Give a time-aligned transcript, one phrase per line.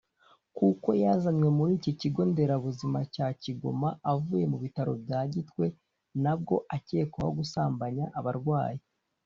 [0.57, 5.65] kuko yazanywe muri iki kigo nderabuzima cya Kigoma avuye mu bitaro bya Gitwe
[6.23, 8.81] nabwo akekwaho gusambanya abarwayi